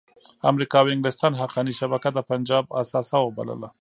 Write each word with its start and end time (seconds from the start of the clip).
امریکا 0.51 0.77
او 0.81 0.87
انګلستان 0.93 1.33
حقاني 1.41 1.73
شبکه 1.79 2.09
د 2.13 2.19
پنجاب 2.29 2.63
اثاثه 2.81 3.17
وبلله. 3.21 3.67